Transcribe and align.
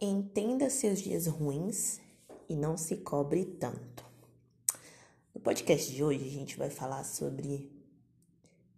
Entenda 0.00 0.70
seus 0.70 1.00
dias 1.00 1.26
ruins 1.26 2.00
e 2.48 2.54
não 2.54 2.76
se 2.76 2.98
cobre 2.98 3.44
tanto. 3.44 4.04
No 5.34 5.40
podcast 5.40 5.92
de 5.92 6.04
hoje, 6.04 6.24
a 6.24 6.30
gente 6.30 6.56
vai 6.56 6.70
falar 6.70 7.02
sobre 7.02 7.68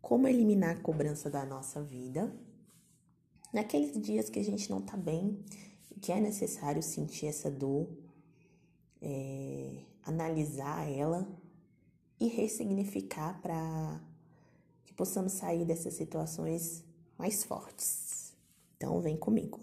como 0.01 0.27
eliminar 0.27 0.79
a 0.79 0.81
cobrança 0.81 1.29
da 1.29 1.45
nossa 1.45 1.83
vida 1.83 2.35
naqueles 3.53 4.01
dias 4.01 4.31
que 4.31 4.39
a 4.39 4.43
gente 4.43 4.71
não 4.71 4.81
tá 4.81 4.97
bem 4.97 5.45
e 5.91 6.01
que 6.01 6.11
é 6.11 6.19
necessário 6.19 6.83
sentir 6.83 7.27
essa 7.27 7.51
dor, 7.51 7.87
é, 9.03 9.77
analisar 10.03 10.91
ela 10.91 11.29
e 12.19 12.29
ressignificar 12.29 13.43
para 13.43 14.01
que 14.85 14.95
possamos 14.95 15.33
sair 15.33 15.67
dessas 15.67 15.93
situações 15.93 16.83
mais 17.19 17.45
fortes. 17.45 18.33
Então, 18.79 19.03
vem 19.03 19.19
comigo. 19.19 19.61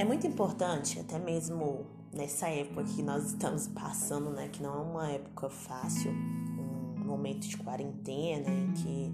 É 0.00 0.04
muito 0.04 0.26
importante, 0.26 0.98
até 0.98 1.18
mesmo 1.18 1.84
nessa 2.10 2.48
época 2.48 2.84
que 2.84 3.02
nós 3.02 3.32
estamos 3.32 3.66
passando, 3.66 4.30
né, 4.30 4.48
que 4.48 4.62
não 4.62 4.72
é 4.72 4.78
uma 4.78 5.10
época 5.10 5.50
fácil, 5.50 6.10
um 6.10 7.04
momento 7.04 7.46
de 7.46 7.58
quarentena 7.58 8.48
em 8.48 8.72
que 8.72 9.12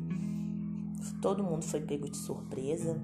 todo 1.21 1.43
mundo 1.43 1.65
foi 1.65 1.81
pego 1.81 2.09
de 2.09 2.17
surpresa, 2.17 3.03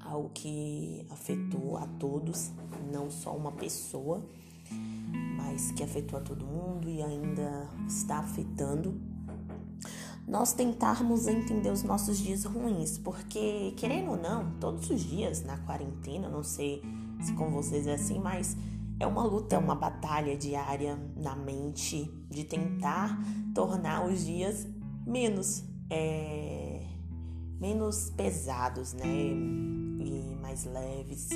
algo 0.00 0.30
que 0.30 1.06
afetou 1.10 1.76
a 1.76 1.86
todos, 1.86 2.50
não 2.92 3.08
só 3.08 3.36
uma 3.36 3.52
pessoa, 3.52 4.28
mas 5.36 5.70
que 5.70 5.84
afetou 5.84 6.18
a 6.18 6.22
todo 6.22 6.44
mundo 6.44 6.90
e 6.90 7.00
ainda 7.00 7.68
está 7.86 8.18
afetando 8.18 9.00
nós 10.26 10.52
tentarmos 10.52 11.26
entender 11.26 11.70
os 11.70 11.82
nossos 11.82 12.18
dias 12.18 12.44
ruins, 12.44 12.98
porque 12.98 13.74
querendo 13.76 14.12
ou 14.12 14.16
não, 14.16 14.52
todos 14.58 14.88
os 14.90 15.00
dias 15.00 15.44
na 15.44 15.58
quarentena, 15.58 16.28
não 16.28 16.42
sei 16.42 16.82
se 17.20 17.32
com 17.34 17.50
vocês 17.50 17.86
é 17.86 17.94
assim, 17.94 18.18
mas 18.18 18.56
é 18.98 19.06
uma 19.06 19.22
luta, 19.24 19.56
é 19.56 19.58
uma 19.58 19.74
batalha 19.74 20.36
diária 20.36 20.98
na 21.16 21.34
mente 21.36 22.10
de 22.30 22.44
tentar 22.44 23.18
tornar 23.54 24.06
os 24.06 24.24
dias 24.24 24.66
menos 25.06 25.64
é, 25.90 26.80
menos 27.60 28.10
pesados, 28.10 28.92
né, 28.94 29.06
e 29.06 30.36
mais 30.40 30.64
leves. 30.64 31.30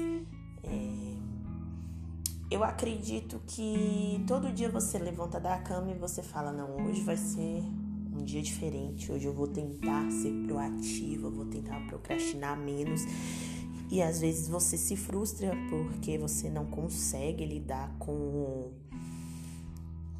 É, 0.62 1.16
eu 2.50 2.64
acredito 2.64 3.40
que 3.46 4.24
todo 4.26 4.52
dia 4.52 4.70
você 4.70 4.98
levanta 4.98 5.38
da 5.38 5.58
cama 5.58 5.90
e 5.90 5.94
você 5.94 6.22
fala 6.22 6.52
não, 6.52 6.86
hoje 6.86 7.02
vai 7.02 7.16
ser 7.16 7.62
um 8.18 8.24
dia 8.24 8.42
diferente. 8.42 9.10
Hoje 9.12 9.26
eu 9.26 9.32
vou 9.32 9.46
tentar 9.46 10.10
ser 10.10 10.32
proativa, 10.46 11.30
vou 11.30 11.46
tentar 11.46 11.80
procrastinar 11.86 12.58
menos. 12.58 13.02
E 13.90 14.02
às 14.02 14.20
vezes 14.20 14.48
você 14.48 14.76
se 14.76 14.96
frustra 14.96 15.52
porque 15.70 16.18
você 16.18 16.50
não 16.50 16.66
consegue 16.66 17.44
lidar 17.46 17.94
com 17.98 18.72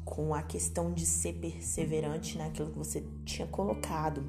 com 0.05 0.33
a 0.33 0.41
questão 0.41 0.91
de 0.91 1.05
ser 1.05 1.33
perseverante 1.33 2.35
naquilo 2.35 2.71
que 2.71 2.77
você 2.77 3.05
tinha 3.23 3.47
colocado. 3.47 4.23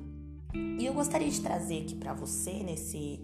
E 0.78 0.84
eu 0.84 0.92
gostaria 0.92 1.30
de 1.30 1.40
trazer 1.40 1.82
aqui 1.82 1.94
para 1.94 2.12
você 2.12 2.62
nesse 2.62 3.20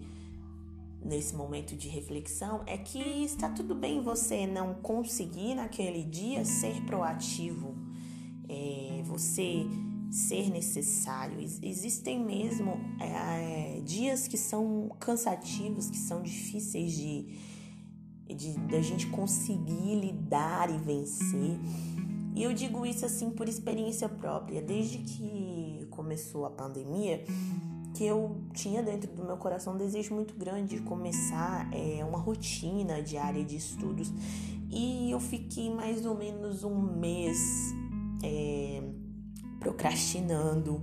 nesse 1.05 1.35
momento 1.35 1.75
de 1.75 1.87
reflexão 1.87 2.63
é 2.65 2.75
que 2.75 2.99
está 2.99 3.49
tudo 3.49 3.75
bem 3.75 4.01
você 4.01 4.47
não 4.47 4.73
conseguir 4.73 5.53
naquele 5.53 6.03
dia 6.03 6.43
ser 6.43 6.81
proativo. 6.81 7.75
É, 8.49 9.01
você 9.05 9.67
ser 10.11 10.49
necessário. 10.49 11.39
Existem 11.39 12.23
mesmo 12.23 12.79
é, 12.99 13.81
dias 13.83 14.27
que 14.27 14.37
são 14.37 14.89
cansativos, 14.99 15.89
que 15.89 15.97
são 15.97 16.21
difíceis 16.21 16.93
de, 16.93 17.25
de 18.27 18.53
da 18.67 18.81
gente 18.81 19.07
conseguir 19.07 19.99
lidar 19.99 20.69
e 20.69 20.77
vencer. 20.77 21.59
E 22.35 22.43
eu 22.43 22.53
digo 22.53 22.85
isso 22.85 23.05
assim 23.05 23.31
por 23.31 23.49
experiência 23.49 24.07
própria. 24.07 24.61
Desde 24.61 24.99
que 24.99 25.87
começou 25.89 26.45
a 26.45 26.49
pandemia, 26.51 27.25
que 27.95 28.05
eu 28.05 28.37
tinha 28.53 28.83
dentro 28.83 29.11
do 29.11 29.25
meu 29.25 29.37
coração 29.37 29.73
um 29.73 29.77
desejo 29.77 30.13
muito 30.13 30.35
grande 30.35 30.75
de 30.75 30.83
começar 30.83 31.67
é, 31.73 32.05
uma 32.05 32.19
rotina 32.19 33.01
diária 33.01 33.43
de 33.43 33.55
estudos. 33.55 34.13
E 34.69 35.09
eu 35.09 35.19
fiquei 35.19 35.73
mais 35.73 36.05
ou 36.05 36.15
menos 36.15 36.63
um 36.63 36.79
mês 36.79 37.39
é, 38.23 38.83
procrastinando 39.67 40.81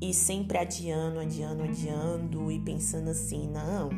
e 0.00 0.14
sempre 0.14 0.56
adiando, 0.56 1.20
adiando, 1.20 1.62
adiando 1.62 2.50
e 2.50 2.58
pensando 2.58 3.10
assim, 3.10 3.50
não, 3.50 3.90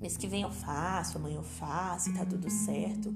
mês 0.00 0.16
que 0.16 0.28
vem 0.28 0.42
eu 0.42 0.50
faço, 0.50 1.18
amanhã 1.18 1.36
eu 1.36 1.42
faço 1.42 2.12
tá 2.14 2.24
tudo 2.24 2.48
certo. 2.48 3.12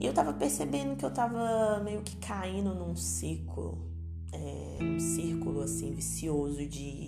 E 0.00 0.06
eu 0.06 0.14
tava 0.14 0.32
percebendo 0.32 0.96
que 0.96 1.04
eu 1.04 1.10
tava 1.10 1.82
meio 1.84 2.00
que 2.02 2.16
caindo 2.16 2.74
num 2.74 2.96
ciclo, 2.96 3.78
é, 4.32 4.78
um 4.82 4.98
círculo 4.98 5.60
assim 5.60 5.92
vicioso 5.92 6.66
de 6.66 7.06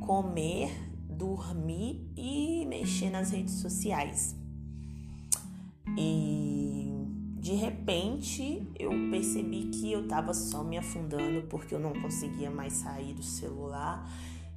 comer, 0.00 0.70
dormir 1.08 2.12
e 2.14 2.66
mexer 2.66 3.08
nas 3.08 3.30
redes 3.30 3.54
sociais. 3.54 4.36
E 5.96 6.59
de 7.40 7.54
repente 7.54 8.70
eu 8.78 8.90
percebi 9.10 9.70
que 9.70 9.90
eu 9.90 10.02
estava 10.02 10.34
só 10.34 10.62
me 10.62 10.76
afundando 10.76 11.42
porque 11.48 11.74
eu 11.74 11.80
não 11.80 11.94
conseguia 11.94 12.50
mais 12.50 12.74
sair 12.74 13.14
do 13.14 13.22
celular, 13.22 14.06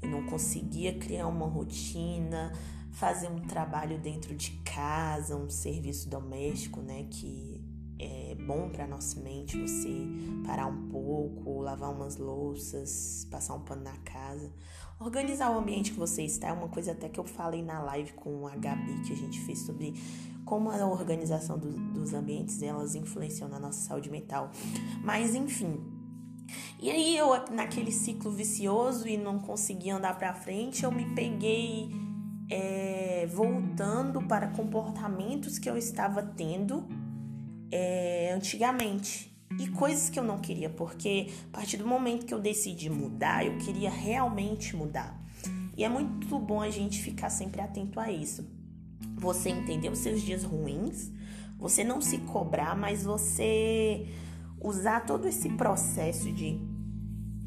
eu 0.01 0.09
não 0.09 0.25
conseguia 0.25 0.97
criar 0.99 1.27
uma 1.27 1.47
rotina, 1.47 2.51
fazer 2.91 3.29
um 3.29 3.39
trabalho 3.39 3.97
dentro 3.99 4.35
de 4.35 4.51
casa, 4.66 5.38
um 5.38 5.49
serviço 5.49 6.09
doméstico, 6.09 6.81
né, 6.81 7.07
que 7.09 7.63
é 7.97 8.35
bom 8.35 8.69
para 8.69 8.85
nossa 8.85 9.17
mente 9.22 9.57
você 9.57 10.05
parar 10.45 10.67
um 10.67 10.89
pouco, 10.89 11.61
lavar 11.61 11.89
umas 11.89 12.17
louças, 12.17 13.25
passar 13.31 13.53
um 13.53 13.61
pano 13.61 13.83
na 13.83 13.95
casa, 13.99 14.51
organizar 14.99 15.51
o 15.51 15.59
ambiente 15.59 15.91
que 15.91 15.99
você 15.99 16.23
está. 16.23 16.47
É 16.49 16.53
uma 16.53 16.69
coisa 16.69 16.91
até 16.91 17.09
que 17.09 17.19
eu 17.19 17.23
falei 17.23 17.61
na 17.61 17.81
live 17.81 18.13
com 18.13 18.47
a 18.47 18.55
Gabi 18.55 19.01
que 19.05 19.13
a 19.13 19.15
gente 19.15 19.39
fez 19.41 19.59
sobre 19.59 19.93
como 20.45 20.69
a 20.69 20.85
organização 20.85 21.57
do, 21.57 21.71
dos 21.93 22.13
ambientes 22.13 22.61
elas 22.61 22.95
influenciam 22.95 23.49
na 23.49 23.59
nossa 23.59 23.79
saúde 23.79 24.09
mental. 24.09 24.51
Mas 25.03 25.35
enfim. 25.35 25.79
E 26.79 26.91
aí 26.91 27.17
eu 27.17 27.29
naquele 27.51 27.91
ciclo 27.91 28.31
vicioso 28.31 29.07
e 29.07 29.17
não 29.17 29.39
conseguia 29.39 29.95
andar 29.95 30.17
para 30.17 30.33
frente, 30.33 30.83
eu 30.83 30.91
me 30.91 31.15
peguei 31.15 31.89
é, 32.49 33.25
voltando 33.27 34.21
para 34.21 34.47
comportamentos 34.49 35.57
que 35.57 35.69
eu 35.69 35.77
estava 35.77 36.21
tendo 36.21 36.85
é, 37.71 38.33
antigamente 38.35 39.32
e 39.59 39.68
coisas 39.69 40.09
que 40.09 40.19
eu 40.19 40.24
não 40.24 40.40
queria, 40.40 40.69
porque 40.69 41.28
a 41.52 41.58
partir 41.58 41.78
do 41.78 41.88
momento 41.88 42.25
que 42.25 42.34
eu 42.34 42.40
decidi 42.40 42.90
mudar, 42.90 43.46
eu 43.46 43.58
queria 43.58 43.90
realmente 43.90 44.75
mudar. 44.75 45.22
E 45.75 45.84
é 45.84 45.90
muito 45.90 46.38
bom 46.40 46.62
a 46.62 46.69
gente 46.69 47.02
ficar 47.02 47.30
sempre 47.30 47.62
atento 47.62 48.00
a 48.00 48.12
isso 48.12 48.46
você 49.24 49.50
entender 49.50 49.90
os 49.90 50.00
seus 50.00 50.22
dias 50.22 50.44
ruins, 50.44 51.12
você 51.58 51.84
não 51.84 52.02
se 52.02 52.18
cobrar, 52.19 52.75
mas 52.75 53.03
você 53.03 54.08
usar 54.59 55.06
todo 55.06 55.28
esse 55.28 55.50
processo 55.50 56.31
de 56.31 56.59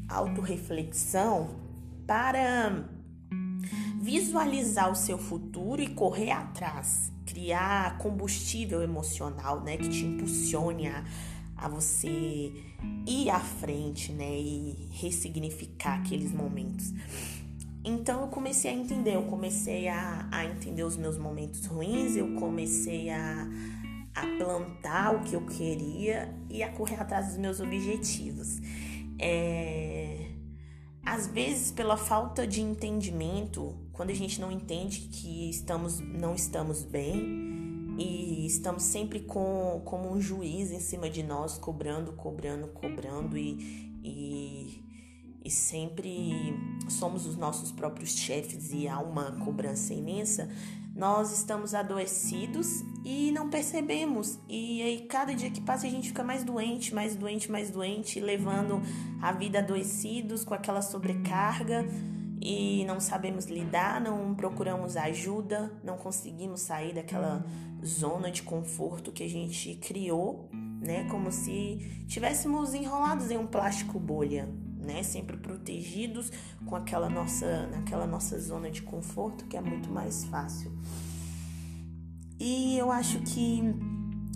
autorreflexão 0.07 1.55
para 2.05 2.89
visualizar 3.99 4.91
o 4.91 4.95
seu 4.95 5.17
futuro 5.17 5.81
e 5.81 5.87
correr 5.87 6.31
atrás, 6.31 7.11
criar 7.25 7.97
combustível 7.97 8.81
emocional, 8.81 9.61
né, 9.61 9.77
que 9.77 9.89
te 9.89 10.05
impulsione 10.05 10.87
a, 10.87 11.03
a 11.57 11.67
você 11.67 12.53
ir 13.05 13.29
à 13.29 13.39
frente, 13.39 14.11
né, 14.11 14.39
e 14.39 14.89
ressignificar 14.91 15.99
aqueles 15.99 16.31
momentos. 16.31 16.93
Então 17.83 18.21
eu 18.21 18.27
comecei 18.27 18.69
a 18.69 18.73
entender, 18.73 19.15
eu 19.15 19.23
comecei 19.23 19.87
a, 19.87 20.27
a 20.31 20.45
entender 20.45 20.83
os 20.83 20.97
meus 20.97 21.17
momentos 21.17 21.65
ruins, 21.65 22.15
eu 22.15 22.35
comecei 22.35 23.09
a, 23.09 23.47
a 24.13 24.21
plantar 24.37 25.15
o 25.15 25.23
que 25.23 25.33
eu 25.33 25.45
queria 25.45 26.33
e 26.49 26.61
a 26.61 26.71
correr 26.71 26.99
atrás 26.99 27.27
dos 27.27 27.37
meus 27.37 27.59
objetivos. 27.59 28.59
É, 29.19 30.27
às 31.05 31.27
vezes, 31.27 31.71
pela 31.71 31.95
falta 31.95 32.45
de 32.45 32.61
entendimento, 32.61 33.73
quando 33.93 34.09
a 34.09 34.13
gente 34.13 34.41
não 34.41 34.51
entende 34.51 35.07
que 35.09 35.49
estamos, 35.49 36.01
não 36.01 36.35
estamos 36.35 36.83
bem 36.83 37.46
e 37.97 38.45
estamos 38.45 38.83
sempre 38.83 39.21
com, 39.21 39.81
como 39.83 40.11
um 40.11 40.21
juiz 40.21 40.71
em 40.71 40.79
cima 40.79 41.09
de 41.09 41.23
nós, 41.23 41.57
cobrando, 41.57 42.13
cobrando, 42.13 42.67
cobrando 42.67 43.37
e, 43.37 43.99
e 44.03 44.87
e 45.47 45.49
sempre 45.49 46.59
somos 46.89 47.25
os 47.25 47.37
nossos 47.37 47.71
próprios 47.71 48.09
chefes 48.09 48.73
e 48.73 48.85
há 48.85 48.99
uma 48.99 49.31
cobrança 49.45 49.93
imensa, 49.93 50.49
nós 50.93 51.31
estamos 51.31 51.73
adoecidos 51.73 52.83
e 53.05 53.31
não 53.31 53.49
percebemos. 53.49 54.37
E 54.49 54.81
aí, 54.81 55.05
cada 55.07 55.33
dia 55.33 55.49
que 55.49 55.61
passa, 55.61 55.87
a 55.87 55.89
gente 55.89 56.09
fica 56.09 56.21
mais 56.21 56.43
doente, 56.43 56.93
mais 56.93 57.15
doente, 57.15 57.49
mais 57.49 57.69
doente, 57.71 58.19
levando 58.19 58.81
a 59.21 59.31
vida 59.31 59.59
adoecidos 59.59 60.43
com 60.43 60.53
aquela 60.53 60.81
sobrecarga 60.81 61.87
e 62.41 62.85
não 62.85 62.99
sabemos 62.99 63.45
lidar, 63.45 63.99
não 63.99 64.35
procuramos 64.35 64.95
ajuda, 64.95 65.71
não 65.83 65.97
conseguimos 65.97 66.61
sair 66.61 66.93
daquela 66.93 67.45
zona 67.85 68.31
de 68.31 68.43
conforto 68.43 69.11
que 69.11 69.23
a 69.23 69.29
gente 69.29 69.75
criou, 69.75 70.49
né? 70.53 71.07
Como 71.09 71.31
se 71.31 72.05
tivéssemos 72.07 72.73
enrolados 72.73 73.31
em 73.31 73.37
um 73.37 73.47
plástico 73.47 73.99
bolha 73.99 74.47
né? 74.87 75.03
Sempre 75.03 75.37
protegidos 75.37 76.31
com 76.65 76.75
aquela 76.75 77.09
nossa, 77.09 77.67
naquela 77.67 78.07
nossa 78.07 78.39
zona 78.39 78.71
de 78.71 78.81
conforto 78.81 79.45
que 79.45 79.57
é 79.57 79.61
muito 79.61 79.89
mais 79.89 80.23
fácil. 80.25 80.71
E 82.39 82.77
eu 82.77 82.91
acho 82.91 83.19
que 83.21 83.61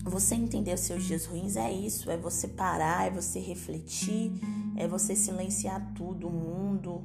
você 0.03 0.35
entender 0.35 0.73
os 0.73 0.81
seus 0.81 1.03
dias 1.03 1.25
ruins 1.25 1.55
é 1.55 1.71
isso, 1.71 2.11
é 2.11 2.17
você 2.17 2.47
parar, 2.47 3.07
é 3.07 3.11
você 3.11 3.39
refletir, 3.39 4.31
é 4.75 4.87
você 4.87 5.15
silenciar 5.15 5.93
tudo, 5.93 6.27
o 6.27 6.31
mundo, 6.31 7.03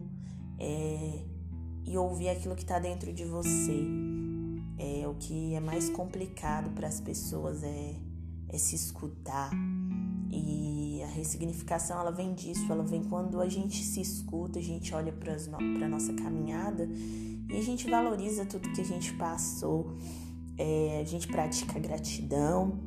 é, 0.58 1.24
e 1.84 1.96
ouvir 1.96 2.28
aquilo 2.28 2.54
que 2.54 2.62
está 2.62 2.78
dentro 2.78 3.12
de 3.12 3.24
você. 3.24 3.86
É 4.78 5.08
o 5.08 5.14
que 5.14 5.54
é 5.54 5.60
mais 5.60 5.88
complicado 5.88 6.70
para 6.74 6.86
as 6.86 7.00
pessoas 7.00 7.62
é, 7.62 7.94
é 8.48 8.58
se 8.58 8.74
escutar 8.74 9.50
e 10.30 11.02
a 11.02 11.06
ressignificação 11.06 11.98
ela 11.98 12.10
vem 12.10 12.34
disso, 12.34 12.70
ela 12.70 12.82
vem 12.84 13.02
quando 13.04 13.40
a 13.40 13.48
gente 13.48 13.82
se 13.82 14.00
escuta, 14.00 14.58
a 14.58 14.62
gente 14.62 14.94
olha 14.94 15.12
para 15.12 15.34
a 15.34 15.88
nossa 15.88 16.12
caminhada 16.12 16.88
e 17.48 17.56
a 17.56 17.62
gente 17.62 17.88
valoriza 17.88 18.44
tudo 18.44 18.70
que 18.72 18.80
a 18.80 18.84
gente 18.84 19.14
passou, 19.14 19.96
é, 20.58 21.00
a 21.00 21.04
gente 21.04 21.28
pratica 21.28 21.78
gratidão 21.78 22.80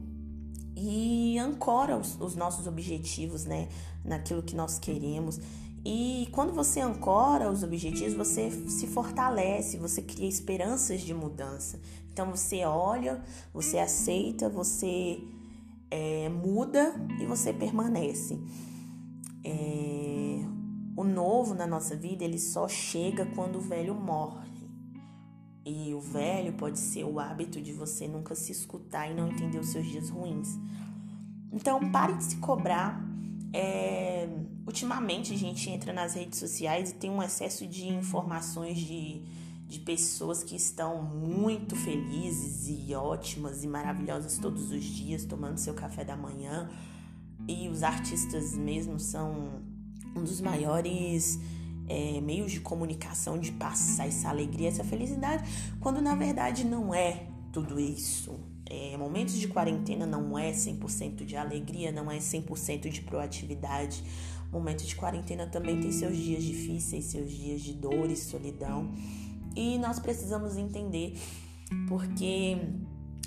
e 0.76 1.38
ancora 1.38 1.98
os, 1.98 2.20
os 2.20 2.36
nossos 2.36 2.68
objetivos, 2.68 3.46
né, 3.46 3.68
naquilo 4.04 4.44
que 4.44 4.56
nós 4.56 4.80
queremos. 4.80 5.40
E 5.86 6.28
quando 6.32 6.54
você 6.54 6.82
ancora 6.82 7.50
os 7.50 7.64
objetivos, 7.64 8.14
você 8.14 8.52
se 8.70 8.88
fortalece, 8.88 9.78
você 9.78 10.02
cria 10.02 10.28
esperanças 10.28 11.02
de 11.02 11.14
mudança. 11.14 11.80
Então 12.12 12.32
você 12.32 12.66
olha, 12.66 13.24
você 13.54 13.80
aceita, 13.80 14.50
você 14.50 15.24
é, 15.90 16.28
muda 16.30 16.94
e 17.20 17.26
você 17.26 17.54
permanece. 17.54 18.40
É, 19.44 20.40
o 20.98 21.04
novo 21.04 21.54
na 21.54 21.66
nossa 21.66 21.96
vida 21.96 22.26
ele 22.26 22.40
só 22.40 22.68
chega 22.68 23.26
quando 23.28 23.58
o 23.58 23.62
velho 23.62 23.96
morre. 23.96 24.50
E 25.66 25.94
o 25.94 26.02
velho 26.02 26.54
pode 26.54 26.80
ser 26.80 27.04
o 27.06 27.20
hábito 27.20 27.62
de 27.62 27.72
você 27.72 28.08
nunca 28.08 28.36
se 28.36 28.52
escutar 28.52 29.10
e 29.10 29.14
não 29.14 29.30
entender 29.30 29.60
os 29.60 29.70
seus 29.70 29.86
dias 29.86 30.10
ruins. 30.10 30.58
Então 31.54 31.92
pare 31.92 32.16
de 32.16 32.24
se 32.24 32.38
cobrar. 32.38 33.02
É, 33.54 34.28
ultimamente 34.70 35.34
a 35.34 35.38
gente 35.38 35.70
entra 35.70 35.92
nas 35.92 36.14
redes 36.14 36.40
sociais 36.40 36.92
e 36.92 36.94
tem 36.94 37.10
um 37.10 37.22
excesso 37.22 37.68
de 37.68 37.88
informações 37.88 38.78
de 38.78 39.22
de 39.70 39.80
pessoas 39.80 40.42
que 40.42 40.56
estão 40.56 41.04
muito 41.04 41.76
felizes 41.76 42.68
e 42.68 42.96
ótimas 42.96 43.64
e 43.64 43.68
maravilhosas 43.68 44.40
todos 44.40 44.72
os 44.72 44.84
dias, 44.84 45.26
tomando 45.26 45.60
seu 45.60 45.76
café 45.76 46.04
da 46.04 46.18
manhã. 46.18 46.68
E 47.48 47.70
os 47.70 47.84
artistas 47.84 48.58
mesmo 48.58 49.00
são 49.00 49.62
um 50.16 50.24
dos 50.24 50.42
maiores 50.42 51.40
é, 51.88 52.20
meios 52.20 52.52
de 52.52 52.62
comunicação 52.62 53.38
de 53.38 53.52
passar 53.52 54.08
essa 54.08 54.30
alegria, 54.30 54.70
essa 54.70 54.84
felicidade, 54.84 55.48
quando 55.80 56.02
na 56.02 56.16
verdade 56.16 56.66
não 56.66 56.92
é 56.92 57.28
tudo 57.54 57.80
isso. 57.80 58.40
É, 58.70 58.96
momentos 58.98 59.34
de 59.34 59.48
quarentena 59.48 60.06
não 60.06 60.38
é 60.38 60.52
100% 60.52 61.26
de 61.26 61.36
alegria, 61.36 61.92
não 61.92 62.12
é 62.12 62.20
100% 62.20 62.90
de 62.90 63.02
proatividade. 63.02 64.04
Momentos 64.52 64.86
de 64.86 64.96
quarentena 64.96 65.48
também 65.48 65.80
tem 65.80 65.92
seus 65.92 66.16
dias 66.16 66.44
difíceis, 66.44 67.06
seus 67.06 67.32
dias 67.32 67.62
de 67.62 67.74
dor 67.74 68.12
e 68.12 68.16
solidão. 68.16 68.92
E 69.56 69.80
nós 69.80 70.00
precisamos 70.00 70.56
entender 70.56 71.16
porque 71.88 72.58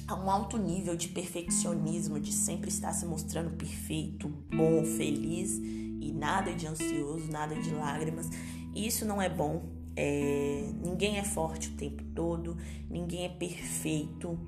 há 0.07 0.15
um 0.15 0.31
alto 0.31 0.57
nível 0.59 0.97
de 0.97 1.09
perfeccionismo, 1.09 2.21
de 2.21 2.33
sempre 2.33 2.69
estar 2.69 2.93
se 2.93 3.05
mostrando 3.05 3.57
perfeito, 3.57 4.29
bom, 4.29 4.85
feliz 4.85 5.59
e 5.59 6.13
nada 6.13 6.53
de 6.55 6.69
ansioso, 6.69 7.31
nada 7.31 7.57
de 7.57 7.71
lágrimas. 7.75 8.29
Isso 8.75 9.05
não 9.05 9.21
é 9.21 9.29
bom. 9.29 9.65
É, 9.97 10.71
ninguém 10.83 11.19
é 11.19 11.25
forte 11.25 11.69
o 11.69 11.73
tempo 11.73 12.03
todo, 12.15 12.57
ninguém 12.89 13.25
é 13.25 13.29
perfeito 13.29 14.39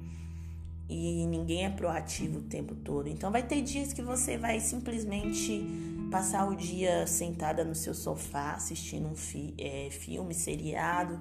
e 0.88 1.26
ninguém 1.26 1.64
é 1.64 1.70
proativo 1.70 2.38
o 2.38 2.42
tempo 2.42 2.74
todo. 2.74 3.08
Então 3.08 3.30
vai 3.30 3.42
ter 3.42 3.62
dias 3.62 3.92
que 3.92 4.02
você 4.02 4.36
vai 4.36 4.60
simplesmente 4.60 5.64
passar 6.10 6.48
o 6.48 6.54
dia 6.54 7.06
sentada 7.06 7.64
no 7.64 7.74
seu 7.74 7.94
sofá 7.94 8.52
assistindo 8.52 9.08
um 9.08 9.16
fi 9.16 9.54
é, 9.58 9.88
filme, 9.90 10.34
seriado, 10.34 11.18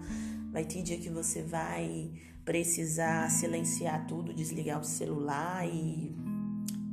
Vai 0.54 0.64
ter 0.64 0.84
dia 0.84 1.00
que 1.00 1.10
você 1.10 1.42
vai 1.42 2.12
precisar 2.46 3.28
silenciar 3.32 4.06
tudo, 4.06 4.32
desligar 4.32 4.80
o 4.80 4.84
celular 4.84 5.68
e 5.68 6.16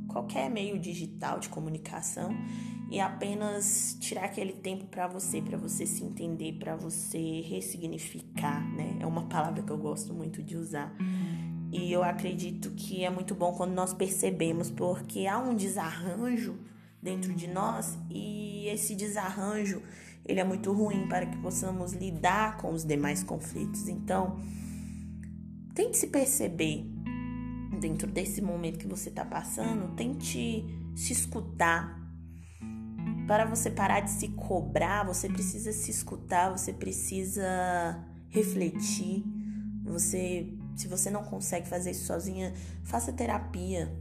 qualquer 0.07 0.49
meio 0.49 0.79
digital 0.79 1.39
de 1.39 1.47
comunicação 1.47 2.35
e 2.89 2.99
apenas 2.99 3.95
tirar 4.01 4.25
aquele 4.25 4.53
tempo 4.53 4.85
para 4.85 5.07
você, 5.07 5.43
para 5.43 5.59
você 5.59 5.85
se 5.85 6.03
entender, 6.03 6.53
para 6.53 6.75
você 6.75 7.41
ressignificar, 7.41 8.67
né? 8.75 8.97
É 8.99 9.05
uma 9.05 9.27
palavra 9.27 9.61
que 9.61 9.71
eu 9.71 9.77
gosto 9.77 10.11
muito 10.11 10.41
de 10.41 10.57
usar. 10.57 10.91
E 11.71 11.91
eu 11.91 12.03
acredito 12.03 12.71
que 12.71 13.03
é 13.05 13.09
muito 13.09 13.33
bom 13.33 13.53
quando 13.53 13.71
nós 13.71 13.93
percebemos, 13.93 14.69
porque 14.69 15.25
há 15.25 15.37
um 15.37 15.55
desarranjo 15.55 16.59
dentro 17.01 17.33
de 17.33 17.47
nós 17.47 17.97
e 18.09 18.67
esse 18.67 18.93
desarranjo 18.93 19.81
ele 20.25 20.39
é 20.39 20.43
muito 20.43 20.71
ruim 20.71 21.07
para 21.07 21.25
que 21.25 21.37
possamos 21.37 21.93
lidar 21.93 22.57
com 22.57 22.71
os 22.71 22.85
demais 22.85 23.23
conflitos. 23.23 23.87
Então, 23.87 24.39
tente 25.73 25.97
se 25.97 26.07
perceber 26.07 26.85
dentro 27.79 28.09
desse 28.09 28.41
momento 28.41 28.77
que 28.77 28.87
você 28.87 29.09
está 29.09 29.25
passando, 29.25 29.95
tente 29.95 30.63
se 30.95 31.13
escutar. 31.13 31.99
Para 33.27 33.45
você 33.45 33.71
parar 33.71 34.01
de 34.01 34.11
se 34.11 34.27
cobrar, 34.29 35.05
você 35.05 35.27
precisa 35.27 35.71
se 35.71 35.89
escutar, 35.89 36.51
você 36.51 36.73
precisa 36.73 37.43
refletir. 38.29 39.23
Você, 39.83 40.53
se 40.75 40.87
você 40.87 41.09
não 41.09 41.23
consegue 41.23 41.67
fazer 41.67 41.91
isso 41.91 42.05
sozinha, 42.05 42.53
faça 42.83 43.11
terapia. 43.11 43.91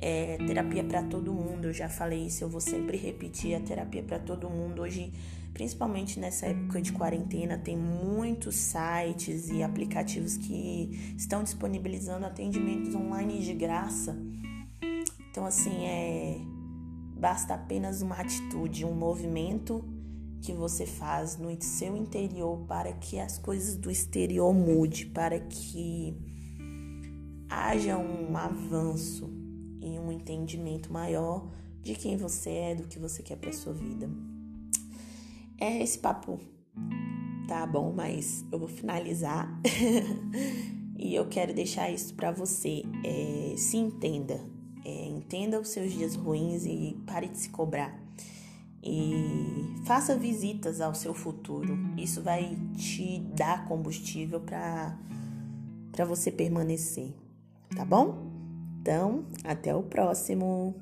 É, 0.00 0.36
terapia 0.46 0.84
para 0.84 1.02
todo 1.02 1.32
mundo. 1.32 1.66
Eu 1.66 1.72
já 1.72 1.88
falei 1.88 2.26
isso, 2.26 2.44
eu 2.44 2.48
vou 2.48 2.60
sempre 2.60 2.96
repetir 2.96 3.56
a 3.56 3.60
terapia 3.60 4.02
para 4.02 4.18
todo 4.18 4.48
mundo. 4.48 4.82
Hoje 4.82 5.12
principalmente 5.52 6.20
nessa 6.20 6.46
época 6.46 6.80
de 6.80 6.92
quarentena, 6.92 7.58
tem 7.58 7.76
muitos 7.76 8.54
sites 8.54 9.48
e 9.48 9.60
aplicativos 9.60 10.36
que 10.36 11.14
estão 11.16 11.42
disponibilizando 11.42 12.24
atendimentos 12.24 12.94
online 12.94 13.40
de 13.40 13.54
graça. 13.54 14.16
Então, 15.30 15.44
assim, 15.44 15.84
é 15.84 16.40
basta 17.18 17.54
apenas 17.54 18.00
uma 18.00 18.14
atitude, 18.14 18.84
um 18.84 18.94
movimento 18.94 19.84
que 20.40 20.52
você 20.52 20.86
faz 20.86 21.36
no 21.36 21.50
seu 21.62 21.96
interior 21.96 22.64
para 22.66 22.92
que 22.92 23.18
as 23.18 23.38
coisas 23.38 23.76
do 23.76 23.90
exterior 23.90 24.52
mude, 24.54 25.06
para 25.06 25.40
que 25.40 26.16
haja 27.48 27.98
um 27.98 28.36
avanço 28.36 29.30
e 29.80 29.98
um 29.98 30.12
entendimento 30.12 30.92
maior 30.92 31.50
de 31.82 31.94
quem 31.94 32.16
você 32.16 32.50
é, 32.50 32.74
do 32.74 32.88
que 32.88 32.98
você 32.98 33.22
quer 33.22 33.36
para 33.36 33.52
sua 33.52 33.72
vida. 33.72 34.08
É 35.60 35.82
esse 35.82 35.98
papo 35.98 36.38
tá 37.48 37.66
bom, 37.66 37.92
mas 37.92 38.44
eu 38.52 38.58
vou 38.58 38.68
finalizar. 38.68 39.50
e 40.96 41.14
eu 41.14 41.26
quero 41.26 41.54
deixar 41.54 41.90
isso 41.90 42.14
para 42.14 42.30
você. 42.30 42.82
É, 43.02 43.54
se 43.56 43.78
entenda. 43.78 44.38
É, 44.84 45.06
entenda 45.06 45.58
os 45.58 45.68
seus 45.68 45.92
dias 45.92 46.14
ruins 46.14 46.64
e 46.66 46.96
pare 47.06 47.26
de 47.26 47.38
se 47.38 47.48
cobrar. 47.48 48.07
E 48.90 49.84
faça 49.84 50.16
visitas 50.16 50.80
ao 50.80 50.94
seu 50.94 51.12
futuro. 51.12 51.78
Isso 51.98 52.22
vai 52.22 52.56
te 52.74 53.20
dar 53.36 53.66
combustível 53.66 54.40
para 54.40 56.04
você 56.06 56.30
permanecer. 56.30 57.14
Tá 57.76 57.84
bom? 57.84 58.32
Então, 58.80 59.26
até 59.44 59.74
o 59.74 59.82
próximo. 59.82 60.74